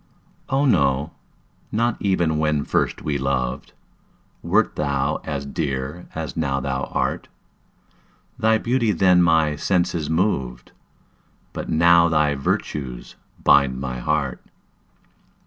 Oh, 0.49 0.65
no 0.65 1.11
not 1.71 1.97
even 1.99 2.39
when 2.39 2.63
first 2.65 3.03
we 3.03 3.19
loved, 3.19 3.73
Wert 4.41 4.75
thou 4.75 5.17
as 5.23 5.45
dear 5.45 6.07
as 6.15 6.35
now 6.35 6.59
thou 6.59 6.85
art; 6.85 7.27
Thy 8.39 8.57
beauty 8.57 8.93
then 8.93 9.21
my 9.21 9.55
senses 9.55 10.09
moved, 10.09 10.71
But 11.53 11.69
now 11.69 12.09
thy 12.09 12.33
virtues 12.33 13.15
bind 13.43 13.79
my 13.79 13.99
heart. 13.99 14.43